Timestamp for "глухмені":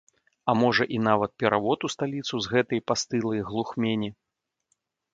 3.55-4.15